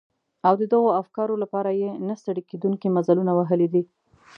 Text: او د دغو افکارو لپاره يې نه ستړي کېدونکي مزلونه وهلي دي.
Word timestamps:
او 0.47 0.53
د 0.61 0.63
دغو 0.73 0.89
افکارو 1.01 1.35
لپاره 1.43 1.69
يې 1.81 1.89
نه 2.07 2.15
ستړي 2.21 2.41
کېدونکي 2.49 2.87
مزلونه 2.97 3.31
وهلي 3.35 3.67
دي. 3.73 3.83